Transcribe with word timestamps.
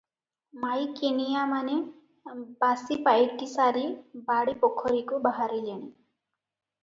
ମାଈକିନିଆମାନେ 0.61 1.75
ବାସିପାଇଟିସାରି 2.63 3.85
ବାଡ଼ି 4.31 4.55
ପୋଖରୀକୁ 4.63 5.23
ବାହାରିଲେଣି। 5.27 5.85